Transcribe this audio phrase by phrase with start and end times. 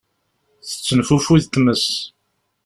[0.69, 1.85] Tettenfufud tmes.